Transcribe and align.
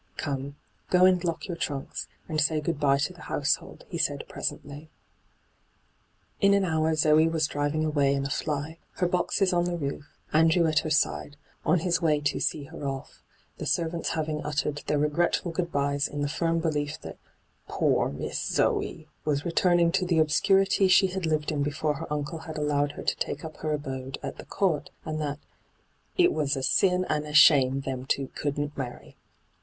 'Come, 0.17 0.55
go 0.89 1.05
and 1.05 1.23
lock 1.23 1.47
your 1.47 1.55
trunks, 1.55 2.07
and 2.27 2.41
say 2.41 2.59
good 2.59 2.79
bye 2.79 2.97
to 2.97 3.13
the 3.13 3.21
household/ 3.21 3.85
he 3.87 3.99
said 3.99 4.23
presently. 4.27 4.89
In 6.39 6.55
an 6.55 6.65
hour 6.65 6.95
Zoe 6.95 7.27
was 7.27 7.45
driving 7.45 7.85
away 7.85 8.15
in 8.15 8.25
a 8.25 8.31
fly, 8.31 8.79
her 8.93 9.07
boxes 9.07 9.53
on 9.53 9.65
the 9.65 9.77
roof, 9.77 10.11
Andrew 10.33 10.65
at 10.65 10.79
her 10.79 10.89
aide, 11.05 11.37
on 11.63 11.81
his 11.81 12.01
way 12.01 12.19
to' 12.19 12.39
see 12.39 12.63
her 12.63 12.87
off,' 12.87 13.21
the 13.59 13.67
servants 13.67 14.13
having 14.17 14.43
uttered 14.43 14.77
their 14.87 14.97
regretful 14.97 15.51
good 15.51 15.71
byes 15.71 16.07
in 16.07 16.23
the 16.23 16.27
firm 16.27 16.57
belief 16.57 16.99
that 17.01 17.19
* 17.45 17.67
pore 17.67 18.09
Miss 18.11 18.43
Zoe' 18.43 19.07
was 19.23 19.43
returnii^ 19.43 19.93
to 19.93 20.05
the 20.07 20.17
obscurity 20.17 20.87
she 20.87 21.05
had 21.09 21.27
lived 21.27 21.51
in 21.51 21.61
before 21.61 21.97
her 21.97 22.11
uncle 22.11 22.39
had 22.39 22.57
allowed 22.57 22.93
her 22.93 23.03
to 23.03 23.15
take 23.17 23.45
up 23.45 23.57
her 23.57 23.71
abode 23.71 24.17
at 24.23 24.37
the 24.37 24.45
Court, 24.45 24.89
and 25.05 25.21
that' 25.21 25.37
it 26.17 26.33
was 26.33 26.55
a 26.55 26.63
sin 26.63 27.05
and 27.07 27.23
a 27.27 27.35
shame 27.35 27.81
them 27.81 28.05
two 28.07 28.29
couldn't 28.29 28.75
marry.' 28.75 29.15